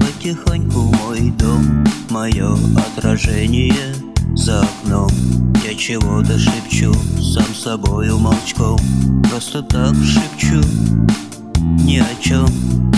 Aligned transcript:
потихоньку 0.00 0.80
в 0.80 0.92
мой 1.02 1.30
дом. 1.38 1.84
Мое 2.10 2.56
отражение 2.76 3.94
за 4.34 4.62
окном. 4.62 5.10
Я 5.64 5.74
чего-то 5.74 6.38
шепчу, 6.38 6.92
сам 7.20 7.54
собою 7.54 8.18
молчком. 8.18 8.78
Просто 9.30 9.62
так 9.62 9.94
шепчу, 10.04 10.60
ни 11.84 11.98
о 11.98 12.22
чем 12.22 12.46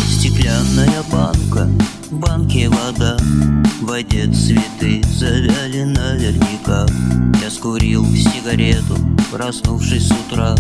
Стеклянная 0.09 1.03
банка, 1.13 1.69
в 2.11 2.15
банке 2.15 2.69
вода. 2.69 3.17
В 3.81 3.87
воде 3.87 4.27
цветы 4.33 5.03
завяли 5.15 5.85
наверняка. 5.85 6.87
Я 7.43 7.51
скурил 7.51 8.07
сигарету, 8.15 8.97
проснувшись 9.31 10.09
с 10.09 10.11
утра. 10.11 10.55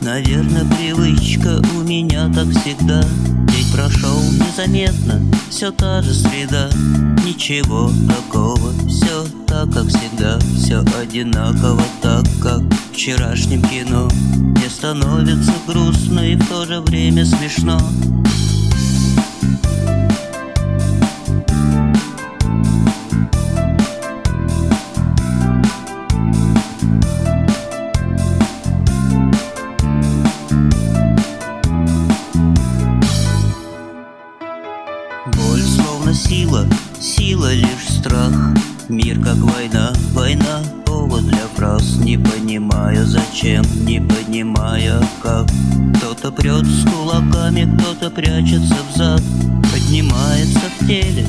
Наверное, 0.00 0.64
привычка 0.76 1.62
у 1.74 1.82
меня 1.82 2.30
так 2.34 2.48
всегда 2.50 3.02
прошел 3.72 4.20
незаметно, 4.32 5.20
все 5.50 5.70
та 5.70 6.02
же 6.02 6.14
среда 6.14 6.70
Ничего 7.24 7.90
такого, 8.08 8.72
все 8.88 9.24
так, 9.46 9.72
как 9.72 9.86
всегда. 9.86 10.38
Все 10.56 10.84
одинаково 11.00 11.82
так, 12.00 12.24
как 12.42 12.60
в 12.60 12.92
вчерашнем 12.92 13.62
кино. 13.62 14.08
Мне 14.34 14.68
становится 14.68 15.52
грустно 15.66 16.20
и 16.20 16.34
в 16.34 16.46
то 16.48 16.64
же 16.66 16.80
время 16.80 17.24
смешно 17.24 17.78
Сила, 36.14 36.66
сила 37.00 37.54
лишь 37.54 37.88
страх. 37.88 38.32
Мир 38.90 39.18
как 39.20 39.36
война, 39.36 39.92
война 40.12 40.60
повод 40.84 41.26
для 41.26 41.46
фраз. 41.56 41.96
Не 41.96 42.18
понимая 42.18 43.02
зачем, 43.06 43.64
не 43.86 43.98
понимая 43.98 45.00
как. 45.22 45.46
Кто-то 45.96 46.30
прет 46.30 46.66
с 46.66 46.84
кулаками, 46.84 47.66
кто-то 47.78 48.10
прячется 48.10 48.76
взад 48.92 49.22
Поднимается 49.72 50.60
в 50.78 50.86
теле 50.86 51.26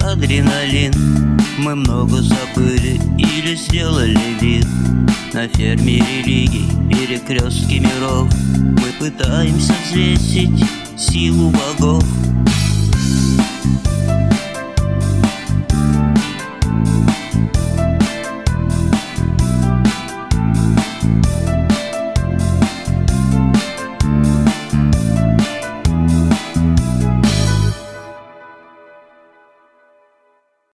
адреналин. 0.00 1.38
Мы 1.58 1.76
много 1.76 2.20
забыли 2.20 3.00
или 3.18 3.54
сделали 3.54 4.18
вид. 4.40 4.66
На 5.32 5.46
ферме 5.46 5.98
религий, 5.98 6.68
перекрестки 6.90 7.78
миров. 7.78 8.28
Мы 8.56 8.92
пытаемся 8.98 9.74
взвесить 9.86 10.64
силу 10.96 11.52
богов 11.52 12.04